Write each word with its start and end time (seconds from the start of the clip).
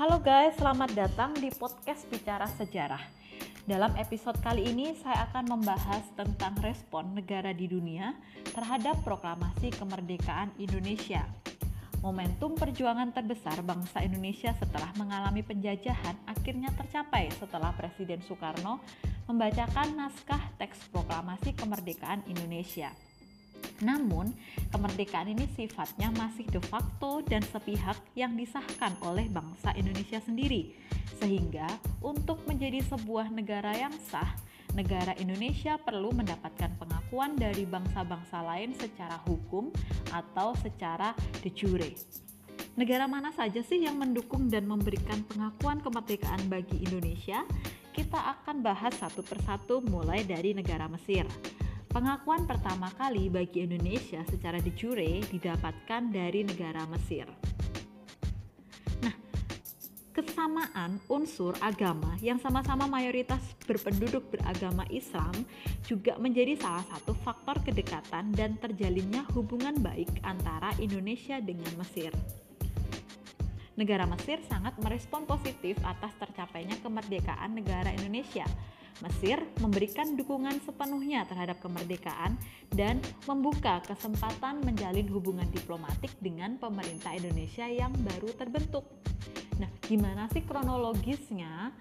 Halo 0.00 0.16
guys, 0.16 0.56
selamat 0.56 0.96
datang 0.96 1.36
di 1.36 1.52
podcast 1.52 2.08
Bicara 2.08 2.48
Sejarah. 2.56 3.04
Dalam 3.68 3.92
episode 4.00 4.40
kali 4.40 4.72
ini 4.72 4.96
saya 4.96 5.28
akan 5.28 5.52
membahas 5.60 6.00
tentang 6.16 6.56
respon 6.64 7.12
negara 7.12 7.52
di 7.52 7.68
dunia 7.68 8.16
terhadap 8.48 8.96
proklamasi 9.04 9.68
kemerdekaan 9.76 10.56
Indonesia. 10.56 11.28
Momentum 12.00 12.56
perjuangan 12.56 13.12
terbesar 13.12 13.60
bangsa 13.60 14.00
Indonesia 14.00 14.56
setelah 14.56 14.88
mengalami 14.96 15.44
penjajahan 15.44 16.16
akhirnya 16.24 16.72
tercapai 16.72 17.28
setelah 17.36 17.76
Presiden 17.76 18.24
Soekarno 18.24 18.80
membacakan 19.28 20.00
naskah 20.00 20.40
teks 20.56 20.80
proklamasi 20.88 21.52
kemerdekaan 21.52 22.24
Indonesia. 22.24 22.88
Namun, 23.80 24.32
kemerdekaan 24.68 25.32
ini 25.32 25.48
sifatnya 25.56 26.12
masih 26.12 26.44
de 26.52 26.60
facto 26.60 27.24
dan 27.24 27.40
sepihak 27.40 27.96
yang 28.12 28.36
disahkan 28.36 28.92
oleh 29.00 29.26
bangsa 29.32 29.72
Indonesia 29.76 30.20
sendiri. 30.20 30.76
Sehingga, 31.20 31.68
untuk 32.04 32.44
menjadi 32.44 32.84
sebuah 32.84 33.32
negara 33.32 33.72
yang 33.76 33.92
sah, 34.08 34.36
negara 34.76 35.16
Indonesia 35.18 35.80
perlu 35.80 36.12
mendapatkan 36.12 36.76
pengakuan 36.78 37.34
dari 37.34 37.64
bangsa-bangsa 37.66 38.44
lain 38.44 38.76
secara 38.76 39.18
hukum 39.26 39.72
atau 40.12 40.54
secara 40.60 41.16
de 41.40 41.50
jure. 41.50 41.90
Negara 42.78 43.10
mana 43.10 43.34
saja 43.34 43.60
sih 43.66 43.82
yang 43.82 43.98
mendukung 43.98 44.46
dan 44.46 44.64
memberikan 44.64 45.26
pengakuan 45.26 45.82
kemerdekaan 45.82 46.46
bagi 46.46 46.86
Indonesia? 46.86 47.42
Kita 47.90 48.38
akan 48.38 48.62
bahas 48.62 48.94
satu 48.94 49.26
persatu 49.26 49.82
mulai 49.82 50.22
dari 50.22 50.54
negara 50.54 50.86
Mesir. 50.86 51.26
Pengakuan 51.90 52.46
pertama 52.46 52.86
kali 52.94 53.26
bagi 53.26 53.66
Indonesia 53.66 54.22
secara 54.30 54.62
de 54.62 54.70
jure 54.78 55.26
didapatkan 55.26 56.06
dari 56.06 56.46
negara 56.46 56.86
Mesir. 56.86 57.26
Nah, 59.02 59.10
kesamaan 60.14 61.02
unsur 61.10 61.58
agama 61.58 62.14
yang 62.22 62.38
sama-sama 62.38 62.86
mayoritas 62.86 63.42
berpenduduk 63.66 64.22
beragama 64.30 64.86
Islam 64.86 65.34
juga 65.82 66.14
menjadi 66.22 66.54
salah 66.62 66.86
satu 66.94 67.10
faktor 67.26 67.58
kedekatan 67.66 68.38
dan 68.38 68.54
terjalinnya 68.62 69.26
hubungan 69.34 69.74
baik 69.82 70.22
antara 70.22 70.70
Indonesia 70.78 71.42
dengan 71.42 71.74
Mesir. 71.74 72.14
Negara 73.74 74.06
Mesir 74.06 74.38
sangat 74.46 74.78
merespon 74.78 75.26
positif 75.26 75.74
atas 75.82 76.14
tercapainya 76.22 76.78
kemerdekaan 76.86 77.50
negara 77.50 77.90
Indonesia 77.90 78.46
Mesir 79.00 79.40
memberikan 79.62 80.18
dukungan 80.18 80.60
sepenuhnya 80.60 81.24
terhadap 81.24 81.62
kemerdekaan 81.62 82.36
dan 82.74 83.00
membuka 83.24 83.80
kesempatan 83.86 84.60
menjalin 84.60 85.08
hubungan 85.08 85.48
diplomatik 85.48 86.12
dengan 86.20 86.60
pemerintah 86.60 87.16
Indonesia 87.16 87.64
yang 87.64 87.94
baru 88.04 88.28
terbentuk. 88.36 88.84
Nah, 89.60 89.68
gimana 89.84 90.28
sih 90.32 90.40
kronologisnya 90.44 91.72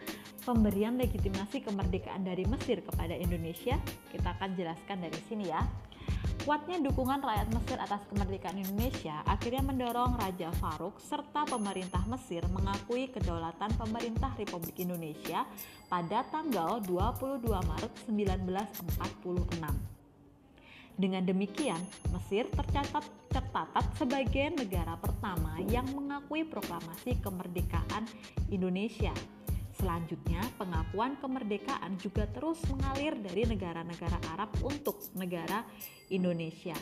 pemberian 0.44 1.00
legitimasi 1.00 1.64
kemerdekaan 1.64 2.28
dari 2.28 2.44
Mesir 2.48 2.84
kepada 2.84 3.16
Indonesia? 3.16 3.80
Kita 4.12 4.36
akan 4.36 4.56
jelaskan 4.56 5.04
dari 5.04 5.20
sini 5.28 5.48
ya. 5.48 5.64
Kuatnya 6.40 6.80
dukungan 6.80 7.20
rakyat 7.20 7.52
Mesir 7.52 7.76
atas 7.76 8.00
kemerdekaan 8.08 8.56
Indonesia 8.56 9.20
akhirnya 9.28 9.60
mendorong 9.60 10.16
Raja 10.16 10.48
Farouk 10.56 10.96
serta 11.04 11.44
pemerintah 11.44 12.00
Mesir 12.08 12.48
mengakui 12.48 13.12
kedaulatan 13.12 13.76
pemerintah 13.76 14.32
Republik 14.40 14.80
Indonesia 14.80 15.44
pada 15.92 16.24
tanggal 16.32 16.80
22 16.88 17.44
Maret 17.44 17.94
1946. 18.08 20.00
Dengan 21.00 21.24
demikian, 21.28 21.80
Mesir 22.16 22.48
tercatat 22.52 23.04
tercatat 23.32 23.86
sebagai 24.00 24.56
negara 24.56 24.96
pertama 24.96 25.60
yang 25.68 25.88
mengakui 25.92 26.48
proklamasi 26.48 27.20
kemerdekaan 27.20 28.08
Indonesia 28.48 29.12
Selanjutnya, 29.80 30.44
pengakuan 30.60 31.16
kemerdekaan 31.24 31.96
juga 32.04 32.28
terus 32.36 32.60
mengalir 32.68 33.16
dari 33.16 33.48
negara-negara 33.48 34.20
Arab 34.36 34.52
untuk 34.60 35.00
negara 35.16 35.64
Indonesia. 36.12 36.76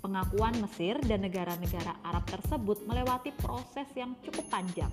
Pengakuan 0.00 0.56
Mesir 0.58 0.96
dan 1.04 1.22
negara-negara 1.22 2.00
Arab 2.00 2.24
tersebut 2.26 2.88
melewati 2.88 3.36
proses 3.36 3.86
yang 3.92 4.16
cukup 4.24 4.48
panjang. 4.48 4.90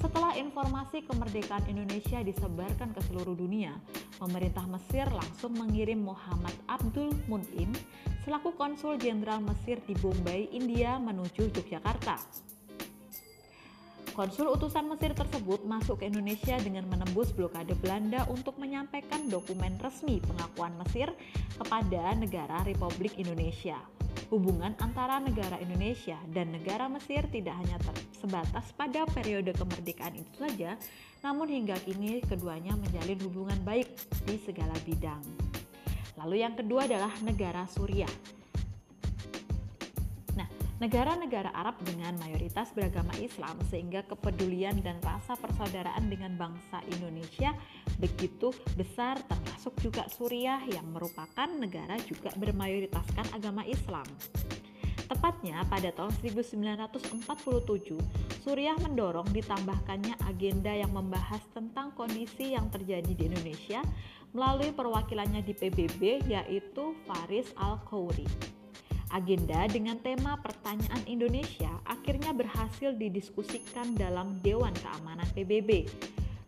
Setelah 0.00 0.34
informasi 0.34 1.04
kemerdekaan 1.04 1.68
Indonesia 1.68 2.24
disebarkan 2.24 2.96
ke 2.96 3.00
seluruh 3.10 3.36
dunia, 3.36 3.76
pemerintah 4.16 4.64
Mesir 4.66 5.06
langsung 5.12 5.58
mengirim 5.58 6.00
Muhammad 6.02 6.54
Abdul 6.70 7.12
Munim 7.28 7.74
selaku 8.22 8.56
konsul 8.56 8.96
jenderal 8.96 9.44
Mesir 9.44 9.82
di 9.84 9.92
Bombay, 9.98 10.50
India 10.54 10.96
menuju 11.02 11.50
Yogyakarta. 11.52 12.16
Konsul 14.18 14.50
utusan 14.50 14.90
Mesir 14.90 15.14
tersebut 15.14 15.62
masuk 15.62 16.02
ke 16.02 16.10
Indonesia 16.10 16.58
dengan 16.58 16.90
menembus 16.90 17.30
blokade 17.30 17.70
Belanda 17.78 18.26
untuk 18.26 18.58
menyampaikan 18.58 19.30
dokumen 19.30 19.78
resmi 19.78 20.18
pengakuan 20.18 20.74
Mesir 20.74 21.14
kepada 21.54 22.18
negara 22.18 22.66
Republik 22.66 23.14
Indonesia. 23.14 23.78
Hubungan 24.26 24.74
antara 24.82 25.22
negara 25.22 25.54
Indonesia 25.62 26.18
dan 26.34 26.50
negara 26.50 26.90
Mesir 26.90 27.30
tidak 27.30 27.62
hanya 27.62 27.78
sebatas 28.18 28.66
pada 28.74 29.06
periode 29.06 29.54
kemerdekaan 29.54 30.18
itu 30.18 30.34
saja, 30.34 30.74
namun 31.22 31.46
hingga 31.46 31.78
kini 31.86 32.18
keduanya 32.26 32.74
menjalin 32.74 33.22
hubungan 33.22 33.62
baik 33.62 33.86
di 34.26 34.34
segala 34.42 34.74
bidang. 34.82 35.22
Lalu 36.18 36.42
yang 36.42 36.58
kedua 36.58 36.90
adalah 36.90 37.14
negara 37.22 37.70
Suriah. 37.70 38.37
Negara-negara 40.78 41.50
Arab 41.58 41.74
dengan 41.82 42.14
mayoritas 42.22 42.70
beragama 42.70 43.10
Islam 43.18 43.58
sehingga 43.66 44.06
kepedulian 44.06 44.78
dan 44.78 45.02
rasa 45.02 45.34
persaudaraan 45.34 46.06
dengan 46.06 46.38
bangsa 46.38 46.78
Indonesia 46.94 47.50
begitu 47.98 48.54
besar 48.78 49.18
termasuk 49.26 49.74
juga 49.82 50.06
Suriah 50.06 50.62
yang 50.70 50.86
merupakan 50.94 51.50
negara 51.50 51.98
juga 52.06 52.30
bermayoritaskan 52.38 53.26
agama 53.34 53.66
Islam. 53.66 54.06
Tepatnya 55.10 55.66
pada 55.66 55.90
tahun 55.90 56.14
1947, 56.22 57.98
Suriah 58.46 58.78
mendorong 58.78 59.26
ditambahkannya 59.34 60.14
agenda 60.30 60.70
yang 60.70 60.94
membahas 60.94 61.42
tentang 61.50 61.90
kondisi 61.98 62.54
yang 62.54 62.70
terjadi 62.70 63.18
di 63.18 63.26
Indonesia 63.26 63.82
melalui 64.30 64.70
perwakilannya 64.70 65.42
di 65.42 65.58
PBB 65.58 66.28
yaitu 66.30 66.94
Faris 67.02 67.50
Al-Khoury. 67.58 68.57
Agenda 69.08 69.64
dengan 69.72 69.96
tema 70.04 70.36
pertanyaan 70.36 71.00
Indonesia 71.08 71.72
akhirnya 71.88 72.36
berhasil 72.36 72.92
didiskusikan 72.92 73.96
dalam 73.96 74.36
Dewan 74.44 74.76
Keamanan 74.76 75.24
PBB. 75.32 75.88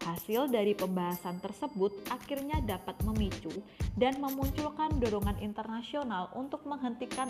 Hasil 0.04 0.48
dari 0.52 0.76
pembahasan 0.76 1.40
tersebut 1.40 1.92
akhirnya 2.12 2.60
dapat 2.64 2.96
memicu 3.04 3.52
dan 3.96 4.20
memunculkan 4.20 4.96
dorongan 5.00 5.36
internasional 5.40 6.28
untuk 6.36 6.64
menghentikan 6.68 7.28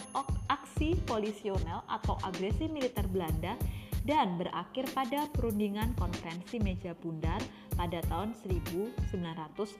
aksi 0.50 0.98
polisional 1.06 1.86
atau 1.86 2.19
agresi 2.26 2.66
militer 2.66 3.06
Belanda 3.10 3.54
dan 4.02 4.34
berakhir 4.34 4.90
pada 4.90 5.30
perundingan 5.30 5.94
konferensi 5.94 6.58
meja 6.58 6.94
bundar 6.98 7.38
pada 7.78 8.02
tahun 8.10 8.34
1949. 8.34 9.78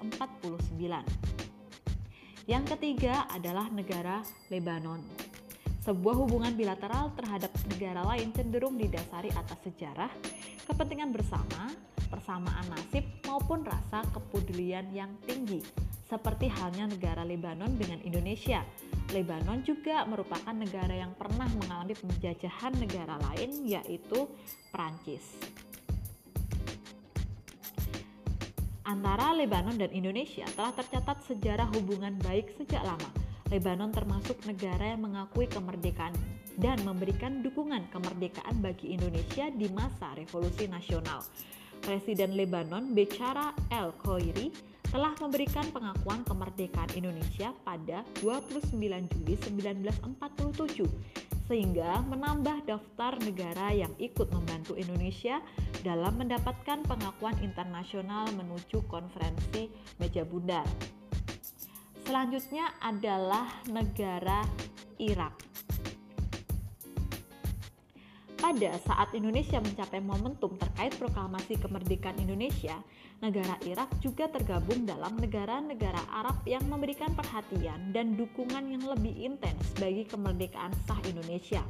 Yang 2.47 2.65
ketiga 2.75 3.31
adalah 3.31 3.71
negara 3.71 4.23
Lebanon. 4.51 5.30
Sebuah 5.81 6.13
hubungan 6.13 6.53
bilateral 6.61 7.09
terhadap 7.17 7.49
negara 7.73 8.05
lain 8.05 8.37
cenderung 8.37 8.77
didasari 8.77 9.33
atas 9.33 9.65
sejarah, 9.65 10.13
kepentingan 10.69 11.09
bersama, 11.09 11.73
persamaan 12.13 12.69
nasib, 12.69 13.01
maupun 13.25 13.65
rasa 13.65 14.05
kepedulian 14.13 14.93
yang 14.93 15.09
tinggi, 15.25 15.65
seperti 16.05 16.53
halnya 16.53 16.85
negara 16.85 17.25
Lebanon 17.25 17.81
dengan 17.81 17.97
Indonesia. 18.05 18.61
Lebanon 19.09 19.65
juga 19.65 20.05
merupakan 20.05 20.53
negara 20.53 20.93
yang 20.93 21.17
pernah 21.17 21.49
mengalami 21.49 21.97
penjajahan 21.97 22.77
negara 22.77 23.17
lain, 23.33 23.65
yaitu 23.65 24.29
Prancis. 24.69 25.25
Antara 28.85 29.33
Lebanon 29.33 29.81
dan 29.81 29.89
Indonesia 29.97 30.45
telah 30.53 30.77
tercatat 30.77 31.25
sejarah 31.25 31.73
hubungan 31.73 32.21
baik 32.21 32.53
sejak 32.61 32.85
lama 32.85 33.20
Lebanon 33.51 33.91
termasuk 33.91 34.39
negara 34.47 34.95
yang 34.95 35.03
mengakui 35.03 35.51
kemerdekaan 35.51 36.15
dan 36.63 36.79
memberikan 36.87 37.43
dukungan 37.43 37.91
kemerdekaan 37.91 38.63
bagi 38.63 38.95
Indonesia 38.95 39.51
di 39.51 39.67
masa 39.75 40.15
revolusi 40.15 40.71
nasional. 40.71 41.19
Presiden 41.83 42.39
Lebanon 42.39 42.95
Becara 42.95 43.51
El 43.75 43.91
Khoiri 43.99 44.55
telah 44.91 45.15
memberikan 45.19 45.67
pengakuan 45.75 46.23
kemerdekaan 46.27 46.91
Indonesia 46.95 47.51
pada 47.67 48.07
29 48.23 48.71
Juli 49.19 49.35
1947 49.35 50.87
sehingga 51.51 52.07
menambah 52.07 52.71
daftar 52.71 53.19
negara 53.19 53.75
yang 53.75 53.91
ikut 53.99 54.31
membantu 54.31 54.79
Indonesia 54.79 55.43
dalam 55.83 56.23
mendapatkan 56.23 56.87
pengakuan 56.87 57.35
internasional 57.43 58.31
menuju 58.31 58.87
konferensi 58.87 59.67
meja 59.99 60.23
bundar. 60.23 61.00
Selanjutnya 62.11 62.75
adalah 62.83 63.47
negara 63.71 64.43
Irak. 64.99 65.31
Pada 68.35 68.75
saat 68.83 69.15
Indonesia 69.15 69.63
mencapai 69.63 70.03
momentum 70.03 70.59
terkait 70.59 70.91
proklamasi 70.99 71.63
kemerdekaan 71.63 72.19
Indonesia, 72.19 72.83
negara 73.23 73.55
Irak 73.63 73.95
juga 74.03 74.27
tergabung 74.27 74.91
dalam 74.91 75.23
negara-negara 75.23 76.03
Arab 76.11 76.43
yang 76.51 76.67
memberikan 76.67 77.15
perhatian 77.15 77.95
dan 77.95 78.19
dukungan 78.19 78.75
yang 78.75 78.91
lebih 78.91 79.15
intens 79.15 79.71
bagi 79.79 80.03
kemerdekaan 80.11 80.75
sah 80.91 80.99
Indonesia. 81.07 81.63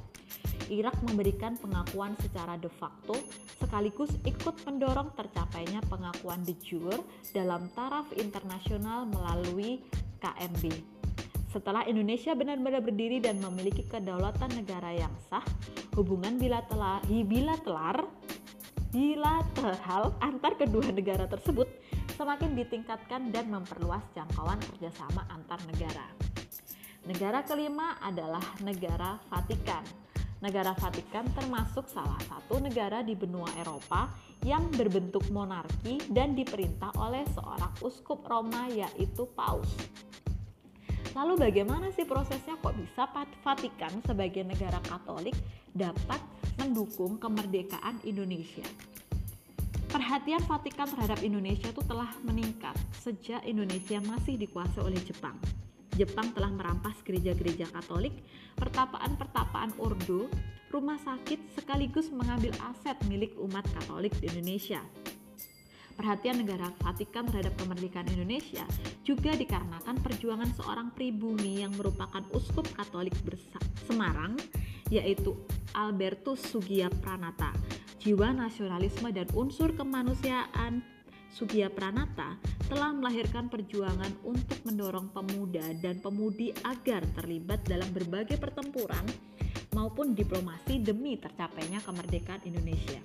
Irak 0.73 0.97
memberikan 1.05 1.61
pengakuan 1.61 2.17
secara 2.17 2.57
de 2.57 2.73
facto 2.81 3.13
sekaligus 3.61 4.17
ikut 4.25 4.57
mendorong 4.65 5.13
tercapainya 5.21 5.85
pengakuan 5.85 6.41
de 6.49 6.57
jure 6.65 7.05
dalam 7.37 7.69
taraf 7.77 8.09
internasional 8.17 9.05
melalui 9.05 9.85
KMB. 10.21 10.65
Setelah 11.51 11.83
Indonesia 11.91 12.31
benar-benar 12.37 12.79
berdiri 12.79 13.19
dan 13.19 13.43
memiliki 13.43 13.83
kedaulatan 13.83 14.55
negara 14.55 14.95
yang 14.95 15.11
sah, 15.27 15.43
hubungan 15.99 16.39
bilateral, 16.39 17.03
bilateral, 17.11 18.07
bilateral 18.95 20.15
antar 20.23 20.55
kedua 20.55 20.95
negara 20.95 21.27
tersebut 21.27 21.67
semakin 22.15 22.55
ditingkatkan 22.55 23.35
dan 23.35 23.51
memperluas 23.51 24.05
jangkauan 24.15 24.63
kerjasama 24.63 25.27
antar 25.33 25.59
negara. 25.67 26.07
Negara 27.09 27.41
kelima 27.43 27.97
adalah 27.99 28.45
negara 28.61 29.17
Vatikan. 29.27 29.83
Negara 30.45 30.77
Vatikan 30.77 31.25
termasuk 31.33 31.89
salah 31.89 32.21
satu 32.29 32.61
negara 32.61 33.01
di 33.01 33.17
benua 33.17 33.49
Eropa 33.57 34.13
yang 34.45 34.69
berbentuk 34.73 35.25
monarki 35.33 36.01
dan 36.13 36.37
diperintah 36.37 36.93
oleh 37.01 37.25
seorang 37.33 37.73
uskup 37.81 38.25
Roma 38.25 38.69
yaitu 38.69 39.25
Paus. 39.33 39.69
Lalu 41.11 41.51
bagaimana 41.51 41.91
sih 41.91 42.07
prosesnya 42.07 42.55
kok 42.63 42.77
bisa 42.79 43.11
Vatikan 43.43 43.99
sebagai 44.07 44.47
negara 44.47 44.79
Katolik 44.87 45.35
dapat 45.75 46.23
mendukung 46.63 47.19
kemerdekaan 47.19 47.99
Indonesia? 48.07 48.67
Perhatian 49.91 50.39
Vatikan 50.47 50.87
terhadap 50.87 51.19
Indonesia 51.27 51.67
itu 51.67 51.83
telah 51.83 52.15
meningkat 52.23 52.79
sejak 53.03 53.43
Indonesia 53.43 53.99
masih 54.07 54.39
dikuasai 54.39 54.87
oleh 54.87 55.03
Jepang. 55.03 55.35
Jepang 55.99 56.31
telah 56.31 56.55
merampas 56.55 56.95
gereja-gereja 57.03 57.67
Katolik, 57.75 58.15
pertapaan-pertapaan 58.55 59.75
ordo, 59.83 60.31
rumah 60.71 60.97
sakit 61.03 61.59
sekaligus 61.59 62.07
mengambil 62.15 62.55
aset 62.71 62.95
milik 63.11 63.35
umat 63.43 63.67
Katolik 63.75 64.15
di 64.23 64.31
Indonesia 64.31 64.79
perhatian 66.01 66.41
negara 66.41 66.73
Vatikan 66.81 67.29
terhadap 67.29 67.53
kemerdekaan 67.61 68.09
Indonesia 68.09 68.65
juga 69.05 69.37
dikarenakan 69.37 70.01
perjuangan 70.01 70.49
seorang 70.57 70.89
pribumi 70.97 71.61
yang 71.61 71.77
merupakan 71.77 72.25
uskup 72.33 72.65
Katolik 72.73 73.13
Semarang 73.85 74.41
yaitu 74.89 75.37
Albertus 75.77 76.41
Sugia 76.41 76.89
Pranata. 76.89 77.53
Jiwa 78.01 78.33
nasionalisme 78.33 79.13
dan 79.13 79.29
unsur 79.37 79.77
kemanusiaan 79.77 80.81
Sugia 81.29 81.69
Pranata 81.69 82.41
telah 82.65 82.97
melahirkan 82.97 83.53
perjuangan 83.53 84.25
untuk 84.25 84.57
mendorong 84.65 85.13
pemuda 85.13 85.69
dan 85.85 86.01
pemudi 86.01 86.49
agar 86.65 87.05
terlibat 87.13 87.61
dalam 87.69 87.93
berbagai 87.93 88.41
pertempuran 88.41 89.05
maupun 89.77 90.17
diplomasi 90.17 90.81
demi 90.81 91.21
tercapainya 91.21 91.85
kemerdekaan 91.85 92.41
Indonesia. 92.49 93.05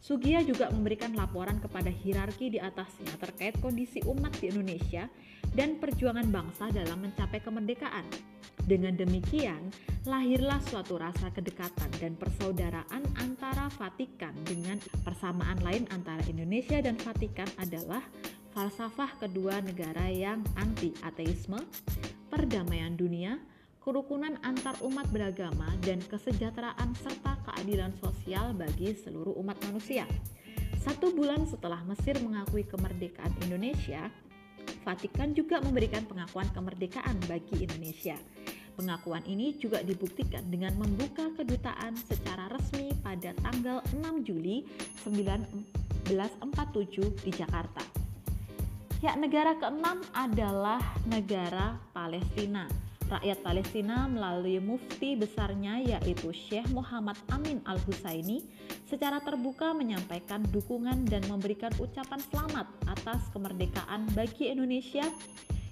Sugia 0.00 0.40
juga 0.40 0.72
memberikan 0.72 1.12
laporan 1.12 1.60
kepada 1.60 1.92
hierarki 1.92 2.48
di 2.48 2.56
atasnya 2.56 3.12
terkait 3.20 3.60
kondisi 3.60 4.00
umat 4.08 4.32
di 4.40 4.48
Indonesia 4.48 5.04
dan 5.52 5.76
perjuangan 5.76 6.24
bangsa 6.32 6.72
dalam 6.72 7.04
mencapai 7.04 7.44
kemerdekaan. 7.44 8.08
Dengan 8.64 8.96
demikian, 8.96 9.68
lahirlah 10.08 10.56
suatu 10.72 10.96
rasa 10.96 11.28
kedekatan 11.36 11.92
dan 12.00 12.16
persaudaraan 12.16 13.04
antara 13.20 13.68
Vatikan 13.76 14.32
dengan 14.48 14.80
persamaan 15.04 15.60
lain 15.60 15.84
antara 15.92 16.24
Indonesia 16.24 16.80
dan 16.80 16.96
Vatikan 16.96 17.48
adalah 17.60 18.00
falsafah 18.56 19.20
kedua 19.20 19.60
negara 19.60 20.08
yang 20.08 20.40
anti-ateisme, 20.56 21.60
perdamaian 22.32 22.96
dunia, 22.96 23.36
kerukunan 23.80 24.36
antar 24.44 24.76
umat 24.84 25.08
beragama, 25.08 25.72
dan 25.82 25.98
kesejahteraan 26.04 26.92
serta 27.00 27.40
keadilan 27.48 27.96
sosial 27.98 28.52
bagi 28.52 28.92
seluruh 28.92 29.34
umat 29.40 29.56
manusia. 29.66 30.04
Satu 30.80 31.12
bulan 31.12 31.44
setelah 31.48 31.80
Mesir 31.84 32.16
mengakui 32.20 32.64
kemerdekaan 32.64 33.32
Indonesia, 33.44 34.08
Vatikan 34.80 35.36
juga 35.36 35.60
memberikan 35.60 36.08
pengakuan 36.08 36.48
kemerdekaan 36.56 37.20
bagi 37.28 37.68
Indonesia. 37.68 38.16
Pengakuan 38.80 39.20
ini 39.28 39.52
juga 39.60 39.84
dibuktikan 39.84 40.40
dengan 40.48 40.72
membuka 40.80 41.28
kedutaan 41.36 41.92
secara 42.00 42.48
resmi 42.48 42.96
pada 43.04 43.36
tanggal 43.44 43.84
6 43.92 44.24
Juli 44.24 44.64
1947 45.04 46.08
di 47.28 47.32
Jakarta. 47.34 47.84
Ya, 49.04 49.16
negara 49.16 49.56
keenam 49.60 50.00
adalah 50.16 50.80
negara 51.08 51.76
Palestina 51.92 52.89
rakyat 53.10 53.42
Palestina 53.42 54.06
melalui 54.06 54.62
mufti 54.62 55.18
besarnya 55.18 55.82
yaitu 55.82 56.30
Syekh 56.30 56.70
Muhammad 56.70 57.18
Amin 57.34 57.58
Al-Husaini 57.66 58.46
secara 58.86 59.18
terbuka 59.18 59.74
menyampaikan 59.74 60.46
dukungan 60.54 61.02
dan 61.10 61.26
memberikan 61.26 61.74
ucapan 61.82 62.22
selamat 62.30 62.70
atas 62.86 63.26
kemerdekaan 63.34 64.06
bagi 64.14 64.54
Indonesia 64.54 65.02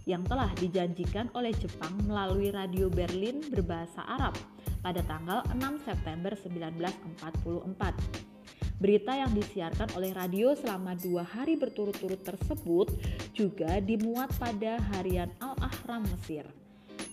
yang 0.02 0.26
telah 0.26 0.50
dijanjikan 0.58 1.31
oleh 1.38 1.55
Jepang 1.55 1.94
melalui 2.11 2.50
radio 2.50 2.90
Berlin 2.90 3.46
berbahasa 3.46 4.02
Arab 4.02 4.35
pada 4.82 4.99
tanggal 5.06 5.46
6 5.55 5.87
September 5.87 6.35
1944. 6.35 8.38
Berita 8.79 9.11
yang 9.14 9.35
disiarkan 9.35 9.90
oleh 9.99 10.14
radio 10.14 10.55
selama 10.55 10.94
dua 10.94 11.26
hari 11.26 11.58
berturut-turut 11.58 12.23
tersebut 12.23 12.94
juga 13.35 13.82
dimuat 13.82 14.31
pada 14.38 14.79
harian 14.94 15.31
Al-Ahram 15.43 16.06
Mesir. 16.14 16.46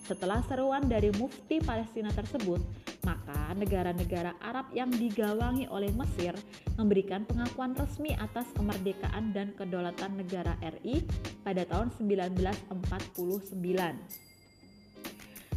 Setelah 0.06 0.38
seruan 0.46 0.86
dari 0.86 1.10
mufti 1.18 1.58
Palestina 1.58 2.14
tersebut, 2.14 2.62
maka 3.02 3.50
negara-negara 3.58 4.38
Arab 4.38 4.70
yang 4.70 4.86
digawangi 4.86 5.66
oleh 5.66 5.90
Mesir 5.98 6.30
memberikan 6.78 7.26
pengakuan 7.26 7.74
resmi 7.74 8.14
atas 8.14 8.46
kemerdekaan 8.54 9.34
dan 9.34 9.50
kedaulatan 9.58 10.14
negara 10.14 10.54
RI 10.62 11.02
pada 11.42 11.66
tahun 11.66 11.90
1949. 11.98 13.58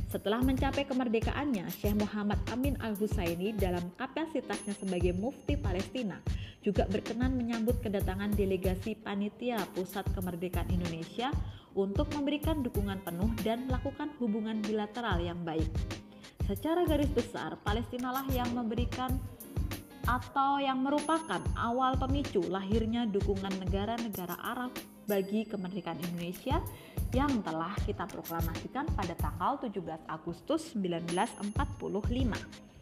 Setelah 0.10 0.42
mencapai 0.42 0.90
kemerdekaannya, 0.90 1.70
Syekh 1.70 1.94
Muhammad 1.94 2.42
Amin 2.50 2.74
Al-Husaini 2.82 3.54
dalam 3.54 3.94
kapasitasnya 3.94 4.74
sebagai 4.74 5.14
mufti 5.14 5.54
Palestina 5.54 6.18
juga 6.66 6.90
berkenan 6.90 7.38
menyambut 7.38 7.78
kedatangan 7.86 8.34
delegasi 8.34 8.98
panitia 8.98 9.62
Pusat 9.78 10.10
Kemerdekaan 10.18 10.74
Indonesia 10.74 11.30
untuk 11.78 12.10
memberikan 12.16 12.66
dukungan 12.66 13.06
penuh 13.06 13.30
dan 13.46 13.70
melakukan 13.70 14.10
hubungan 14.18 14.58
bilateral 14.66 15.22
yang 15.22 15.38
baik. 15.46 15.70
Secara 16.50 16.82
garis 16.88 17.12
besar, 17.14 17.62
Palestina 17.62 18.10
lah 18.10 18.26
yang 18.34 18.50
memberikan 18.58 19.14
atau 20.10 20.58
yang 20.58 20.82
merupakan 20.82 21.38
awal 21.54 21.94
pemicu 21.94 22.42
lahirnya 22.50 23.06
dukungan 23.06 23.54
negara-negara 23.62 24.34
Arab 24.42 24.74
bagi 25.06 25.46
kemerdekaan 25.46 26.02
Indonesia 26.02 26.58
yang 27.14 27.30
telah 27.46 27.78
kita 27.86 28.10
proklamasikan 28.10 28.90
pada 28.98 29.14
tanggal 29.18 29.62
17 29.62 29.78
Agustus 30.10 30.74
1945. 30.74 32.79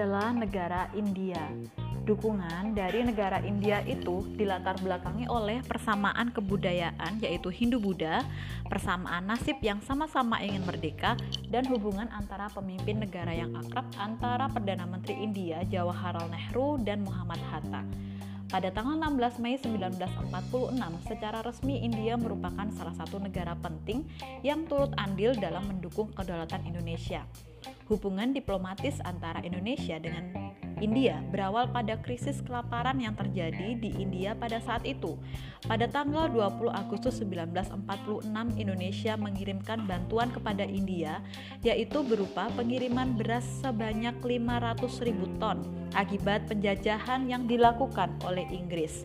Adalah 0.00 0.32
negara 0.32 0.88
India 0.96 1.44
dukungan 2.08 2.72
dari 2.72 3.04
negara 3.04 3.38
India 3.44 3.84
itu 3.84 4.24
dilatar 4.34 4.80
belakangi 4.80 5.28
oleh 5.28 5.60
persamaan 5.62 6.32
kebudayaan 6.32 7.20
yaitu 7.20 7.52
Hindu-Buddha, 7.52 8.24
persamaan 8.66 9.28
nasib 9.28 9.60
yang 9.60 9.78
sama-sama 9.84 10.40
ingin 10.40 10.64
merdeka, 10.64 11.14
dan 11.52 11.68
hubungan 11.68 12.08
antara 12.10 12.48
pemimpin 12.50 12.98
negara 13.04 13.30
yang 13.30 13.52
akrab 13.52 13.86
antara 14.00 14.50
Perdana 14.50 14.88
Menteri 14.88 15.20
India 15.20 15.62
Jawaharlal 15.68 16.32
Nehru 16.32 16.80
dan 16.82 17.04
Muhammad 17.04 17.38
Hatta. 17.52 17.84
Pada 18.50 18.66
tanggal 18.74 18.98
16 18.98 19.38
Mei 19.38 19.54
1946, 19.62 20.74
secara 21.06 21.38
resmi 21.38 21.86
India 21.86 22.18
merupakan 22.18 22.66
salah 22.74 22.90
satu 22.98 23.22
negara 23.22 23.54
penting 23.54 24.02
yang 24.42 24.66
turut 24.66 24.90
andil 24.98 25.38
dalam 25.38 25.70
mendukung 25.70 26.10
kedaulatan 26.10 26.66
Indonesia. 26.66 27.22
Hubungan 27.86 28.34
diplomatis 28.34 28.98
antara 29.06 29.38
Indonesia 29.46 30.02
dengan 30.02 30.49
India 30.80 31.20
berawal 31.28 31.68
pada 31.68 32.00
krisis 32.00 32.40
kelaparan 32.40 32.96
yang 32.98 33.12
terjadi 33.12 33.76
di 33.76 33.92
India 34.00 34.32
pada 34.34 34.58
saat 34.58 34.82
itu. 34.88 35.20
Pada 35.68 35.84
tanggal 35.86 36.32
20 36.32 36.72
Agustus 36.72 37.20
1946, 37.20 38.26
Indonesia 38.56 39.12
mengirimkan 39.20 39.84
bantuan 39.84 40.32
kepada 40.32 40.64
India, 40.64 41.20
yaitu 41.60 42.00
berupa 42.00 42.48
pengiriman 42.56 43.14
beras 43.14 43.44
sebanyak 43.60 44.16
500 44.24 45.06
ribu 45.06 45.28
ton 45.36 45.60
akibat 45.92 46.48
penjajahan 46.48 47.28
yang 47.28 47.44
dilakukan 47.44 48.10
oleh 48.24 48.48
Inggris. 48.48 49.04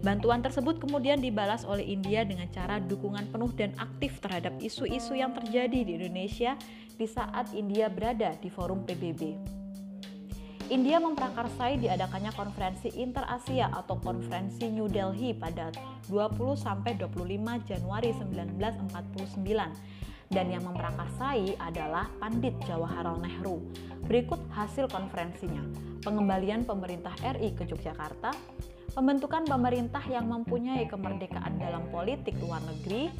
Bantuan 0.00 0.40
tersebut 0.40 0.80
kemudian 0.80 1.20
dibalas 1.20 1.68
oleh 1.68 1.84
India 1.84 2.24
dengan 2.24 2.48
cara 2.48 2.80
dukungan 2.80 3.28
penuh 3.28 3.52
dan 3.52 3.76
aktif 3.76 4.16
terhadap 4.24 4.56
isu-isu 4.56 5.12
yang 5.12 5.36
terjadi 5.36 5.84
di 5.84 6.00
Indonesia 6.00 6.56
di 6.96 7.04
saat 7.04 7.52
India 7.52 7.92
berada 7.92 8.32
di 8.40 8.48
forum 8.48 8.80
PBB. 8.88 9.59
India 10.70 11.02
memprakarsai 11.02 11.82
diadakannya 11.82 12.30
konferensi 12.30 12.94
Inter-Asia 12.94 13.74
atau 13.74 13.98
konferensi 13.98 14.70
New 14.70 14.86
Delhi 14.86 15.34
pada 15.34 15.74
20 16.06 16.38
sampai 16.54 16.94
25 16.94 17.26
Januari 17.66 18.14
1949 18.14 20.30
dan 20.30 20.46
yang 20.46 20.62
memprakarsai 20.62 21.58
adalah 21.58 22.06
Pandit 22.22 22.54
Jawaharlal 22.70 23.18
Nehru. 23.18 23.66
Berikut 24.06 24.38
hasil 24.54 24.86
konferensinya. 24.86 25.66
Pengembalian 26.06 26.62
pemerintah 26.62 27.18
RI 27.18 27.50
ke 27.50 27.66
Yogyakarta, 27.66 28.30
pembentukan 28.94 29.42
pemerintah 29.50 30.06
yang 30.06 30.30
mempunyai 30.30 30.86
kemerdekaan 30.86 31.58
dalam 31.58 31.82
politik 31.90 32.38
luar 32.38 32.62
negeri, 32.62 33.10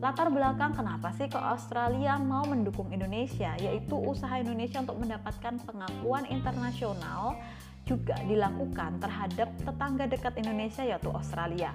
Latar 0.00 0.32
belakang 0.32 0.72
kenapa 0.76 1.12
sih 1.16 1.28
ke 1.28 1.36
Australia 1.36 2.16
mau 2.20 2.44
mendukung 2.44 2.92
Indonesia 2.92 3.56
yaitu 3.60 3.96
usaha 3.96 4.36
Indonesia 4.36 4.80
untuk 4.80 4.96
mendapatkan 5.00 5.60
pengakuan 5.64 6.24
internasional 6.28 7.36
juga 7.90 8.14
dilakukan 8.22 9.02
terhadap 9.02 9.50
tetangga 9.58 10.06
dekat 10.06 10.38
Indonesia 10.38 10.86
yaitu 10.86 11.10
Australia. 11.10 11.74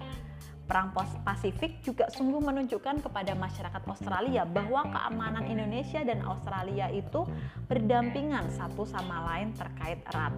Perang 0.66 0.90
Pasifik 1.22 1.86
juga 1.86 2.10
sungguh 2.10 2.42
menunjukkan 2.42 3.06
kepada 3.06 3.38
masyarakat 3.38 3.86
Australia 3.86 4.50
bahwa 4.50 4.82
keamanan 4.90 5.46
Indonesia 5.46 6.02
dan 6.02 6.26
Australia 6.26 6.90
itu 6.90 7.22
berdampingan 7.70 8.50
satu 8.50 8.82
sama 8.82 9.30
lain 9.30 9.54
terkait 9.54 10.02
erat. 10.10 10.34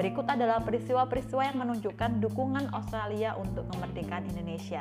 Berikut 0.00 0.24
adalah 0.24 0.64
peristiwa-peristiwa 0.64 1.52
yang 1.52 1.60
menunjukkan 1.60 2.16
dukungan 2.16 2.72
Australia 2.72 3.36
untuk 3.36 3.68
kemerdekaan 3.76 4.24
Indonesia. 4.32 4.80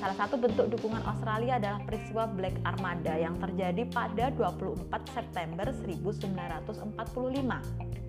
Salah 0.00 0.16
satu 0.16 0.40
bentuk 0.40 0.72
dukungan 0.72 1.04
Australia 1.04 1.60
adalah 1.60 1.84
peristiwa 1.84 2.24
Black 2.24 2.56
Armada 2.64 3.20
yang 3.20 3.36
terjadi 3.36 3.84
pada 3.92 4.32
24 4.32 4.96
September 5.12 5.76
1945. 5.76 8.05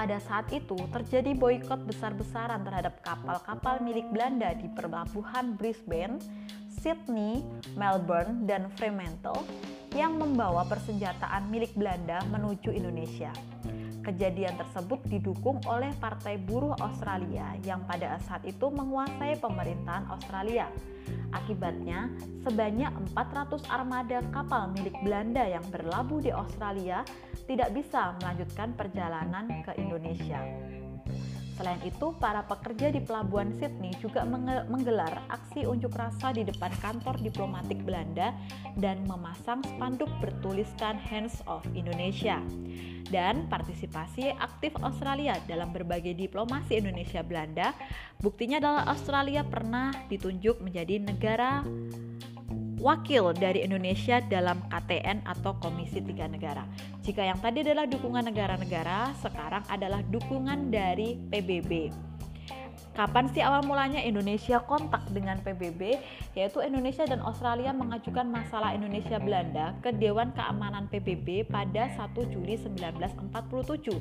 Pada 0.00 0.16
saat 0.16 0.48
itu 0.48 0.80
terjadi 0.96 1.36
boykot 1.36 1.84
besar-besaran 1.84 2.64
terhadap 2.64 3.04
kapal-kapal 3.04 3.84
milik 3.84 4.08
Belanda 4.08 4.56
di 4.56 4.64
pelabuhan 4.72 5.60
Brisbane, 5.60 6.16
Sydney, 6.72 7.44
Melbourne, 7.76 8.48
dan 8.48 8.72
Fremantle 8.80 9.44
yang 9.92 10.16
membawa 10.16 10.64
persenjataan 10.64 11.52
milik 11.52 11.76
Belanda 11.76 12.24
menuju 12.32 12.72
Indonesia. 12.72 13.28
Kejadian 14.00 14.56
tersebut 14.56 15.04
didukung 15.12 15.60
oleh 15.68 15.92
Partai 16.00 16.40
Buruh 16.40 16.72
Australia 16.80 17.52
yang 17.68 17.84
pada 17.84 18.16
saat 18.24 18.40
itu 18.48 18.72
menguasai 18.72 19.36
pemerintahan 19.36 20.08
Australia. 20.08 20.72
Akibatnya, 21.36 22.08
sebanyak 22.42 22.90
400 23.12 23.60
armada 23.68 24.24
kapal 24.32 24.72
milik 24.72 24.96
Belanda 25.04 25.44
yang 25.44 25.62
berlabuh 25.68 26.24
di 26.24 26.32
Australia 26.32 27.04
tidak 27.44 27.76
bisa 27.76 28.16
melanjutkan 28.22 28.72
perjalanan 28.72 29.46
ke 29.66 29.76
Indonesia. 29.76 30.40
Selain 31.60 31.76
itu, 31.84 32.16
para 32.16 32.40
pekerja 32.40 32.88
di 32.88 33.04
pelabuhan 33.04 33.52
Sydney 33.60 33.92
juga 34.00 34.24
menggelar 34.64 35.28
aksi 35.28 35.68
unjuk 35.68 35.92
rasa 35.92 36.32
di 36.32 36.40
depan 36.40 36.72
kantor 36.80 37.20
diplomatik 37.20 37.84
Belanda 37.84 38.32
dan 38.80 39.04
memasang 39.04 39.60
spanduk 39.68 40.08
bertuliskan 40.24 40.96
Hands 40.96 41.44
of 41.44 41.60
Indonesia. 41.76 42.40
Dan 43.12 43.44
partisipasi 43.52 44.32
aktif 44.40 44.72
Australia 44.80 45.36
dalam 45.44 45.68
berbagai 45.68 46.16
diplomasi 46.16 46.80
Indonesia 46.80 47.20
Belanda, 47.20 47.76
buktinya 48.24 48.56
adalah 48.56 48.88
Australia 48.88 49.44
pernah 49.44 49.92
ditunjuk 50.08 50.64
menjadi 50.64 50.96
negara 50.96 51.60
wakil 52.80 53.36
dari 53.36 53.62
Indonesia 53.62 54.18
dalam 54.24 54.64
KTN 54.72 55.28
atau 55.28 55.54
Komisi 55.60 56.00
Tiga 56.00 56.26
Negara. 56.26 56.64
Jika 57.04 57.20
yang 57.20 57.38
tadi 57.38 57.60
adalah 57.60 57.84
dukungan 57.84 58.24
negara-negara, 58.24 59.12
sekarang 59.20 59.62
adalah 59.68 60.00
dukungan 60.08 60.72
dari 60.72 61.20
PBB. 61.28 62.09
Kapan 62.90 63.30
sih 63.30 63.38
awal 63.38 63.62
mulanya 63.62 64.02
Indonesia 64.02 64.58
kontak 64.66 65.06
dengan 65.14 65.38
PBB? 65.46 66.02
Yaitu 66.34 66.58
Indonesia 66.58 67.06
dan 67.06 67.22
Australia 67.22 67.70
mengajukan 67.70 68.26
masalah 68.26 68.74
Indonesia 68.74 69.14
Belanda 69.22 69.78
ke 69.78 69.94
Dewan 69.94 70.34
Keamanan 70.34 70.90
PBB 70.90 71.46
pada 71.46 71.86
1 71.94 72.34
Juli 72.34 72.58
1947. 72.58 73.94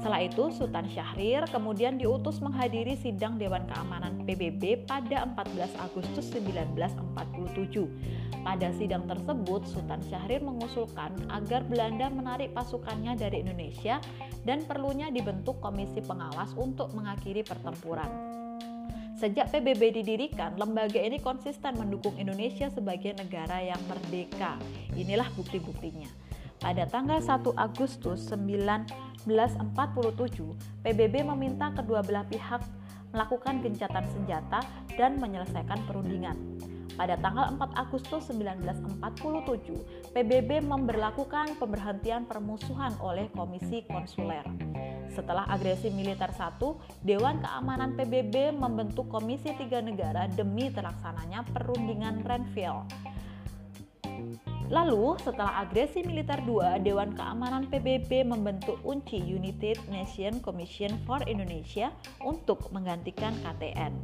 Setelah 0.00 0.20
itu 0.24 0.48
Sultan 0.48 0.88
Syahrir 0.88 1.44
kemudian 1.52 2.00
diutus 2.00 2.40
menghadiri 2.40 2.96
sidang 2.96 3.36
Dewan 3.36 3.68
Keamanan 3.68 4.24
PBB 4.24 4.88
pada 4.88 5.28
14 5.36 5.76
Agustus 5.76 6.32
1947. 6.32 7.84
Pada 8.40 8.68
sidang 8.80 9.04
tersebut 9.04 9.68
Sultan 9.68 10.00
Syahrir 10.08 10.40
mengusulkan 10.40 11.12
agar 11.28 11.68
Belanda 11.68 12.08
menarik 12.08 12.56
pasukannya 12.56 13.12
dari 13.18 13.44
Indonesia 13.44 14.00
dan 14.46 14.62
perlunya 14.64 15.10
dibentuk 15.10 15.58
komisi 15.58 15.98
pengawas 15.98 16.54
untuk 16.54 16.94
mengakhiri 16.94 17.42
pertempuran. 17.42 18.05
Sejak 19.16 19.48
PBB 19.48 19.96
didirikan, 19.96 20.60
lembaga 20.60 21.00
ini 21.00 21.16
konsisten 21.16 21.72
mendukung 21.80 22.12
Indonesia 22.20 22.68
sebagai 22.68 23.16
negara 23.16 23.64
yang 23.64 23.80
merdeka. 23.88 24.60
Inilah 24.92 25.32
bukti-buktinya. 25.32 26.08
Pada 26.60 26.84
tanggal 26.84 27.24
1 27.24 27.48
Agustus 27.56 28.28
1947, 28.28 29.24
PBB 30.84 31.14
meminta 31.32 31.72
kedua 31.72 32.04
belah 32.04 32.28
pihak 32.28 32.60
melakukan 33.16 33.64
gencatan 33.64 34.04
senjata 34.12 34.60
dan 35.00 35.16
menyelesaikan 35.16 35.80
perundingan. 35.88 36.36
Pada 36.96 37.16
tanggal 37.20 37.52
4 37.56 37.76
Agustus 37.76 38.32
1947, 38.32 40.12
PBB 40.16 40.64
memberlakukan 40.64 41.60
pemberhentian 41.60 42.24
permusuhan 42.24 42.96
oleh 43.04 43.28
Komisi 43.36 43.84
Konsuler. 43.84 44.44
Setelah 45.12 45.46
agresi 45.50 45.92
militer 45.92 46.30
satu, 46.34 46.80
Dewan 47.04 47.38
Keamanan 47.44 47.94
PBB 47.94 48.54
membentuk 48.56 49.06
Komisi 49.12 49.54
Tiga 49.54 49.78
Negara 49.84 50.26
demi 50.26 50.72
terlaksananya 50.72 51.46
perundingan 51.52 52.24
Renville. 52.24 52.86
Lalu, 54.66 55.14
setelah 55.22 55.62
agresi 55.62 56.02
militer 56.02 56.42
2, 56.42 56.82
Dewan 56.82 57.14
Keamanan 57.14 57.70
PBB 57.70 58.26
membentuk 58.26 58.82
UNCI 58.82 59.22
United 59.22 59.78
Nations 59.86 60.42
Commission 60.42 60.90
for 61.06 61.22
Indonesia 61.30 61.94
untuk 62.26 62.66
menggantikan 62.74 63.30
KTN. 63.46 63.94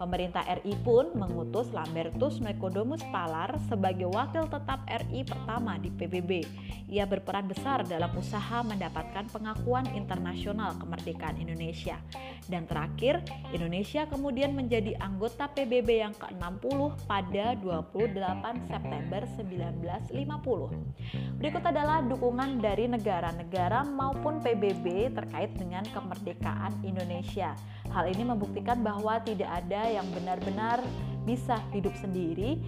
Pemerintah 0.00 0.48
RI 0.48 0.80
pun 0.80 1.12
mengutus 1.12 1.68
Lambertus 1.76 2.40
Nekodomus 2.40 3.04
Palar 3.12 3.60
sebagai 3.68 4.08
wakil 4.08 4.48
tetap 4.48 4.80
RI 4.88 5.28
pertama 5.28 5.76
di 5.76 5.92
PBB. 5.92 6.40
Ia 6.88 7.04
berperan 7.04 7.44
besar 7.44 7.84
dalam 7.84 8.08
usaha 8.16 8.64
mendapatkan 8.64 9.28
pengakuan 9.28 9.84
internasional 9.92 10.72
kemerdekaan 10.80 11.36
Indonesia. 11.36 12.00
Dan 12.48 12.64
terakhir, 12.64 13.20
Indonesia 13.52 14.08
kemudian 14.08 14.56
menjadi 14.56 14.96
anggota 15.04 15.52
PBB 15.52 16.00
yang 16.00 16.16
ke-60 16.16 16.80
pada 17.04 17.52
28 17.60 18.72
September 18.72 19.20
1950. 19.36 21.36
Berikut 21.36 21.60
adalah 21.60 22.00
dukungan 22.08 22.56
dari 22.56 22.88
negara-negara 22.88 23.84
maupun 23.84 24.40
PBB 24.40 25.12
terkait 25.12 25.52
dengan 25.60 25.84
kemerdekaan 25.92 26.72
Indonesia. 26.88 27.52
Hal 27.90 28.06
ini 28.10 28.22
membuktikan 28.22 28.80
bahwa 28.86 29.18
tidak 29.22 29.50
ada 29.50 29.90
yang 29.90 30.06
benar-benar 30.14 30.78
bisa 31.26 31.58
hidup 31.74 31.92
sendiri. 31.98 32.58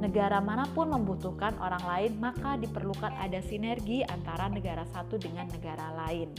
Negara 0.00 0.40
mana 0.40 0.64
pun 0.72 0.88
membutuhkan 0.88 1.58
orang 1.60 1.82
lain, 1.84 2.12
maka 2.16 2.56
diperlukan 2.56 3.12
ada 3.20 3.42
sinergi 3.44 4.00
antara 4.08 4.48
negara 4.48 4.86
satu 4.88 5.20
dengan 5.20 5.44
negara 5.50 5.92
lain. 6.06 6.32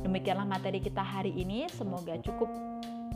Demikianlah 0.00 0.48
materi 0.48 0.80
kita 0.80 1.04
hari 1.04 1.34
ini. 1.36 1.68
Semoga 1.68 2.16
cukup 2.24 2.48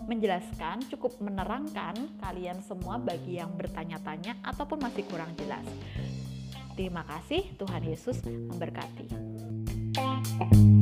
menjelaskan, 0.09 0.89
cukup 0.89 1.21
menerangkan 1.21 1.95
kalian 2.21 2.65
semua 2.65 2.97
bagi 2.97 3.37
yang 3.37 3.53
bertanya-tanya 3.57 4.41
ataupun 4.41 4.81
masih 4.81 5.05
kurang 5.05 5.33
jelas. 5.37 5.65
Terima 6.75 7.05
kasih, 7.05 7.45
Tuhan 7.61 7.83
Yesus 7.85 8.23
memberkati. 8.25 9.07
thank 10.39 10.55
you 10.55 10.78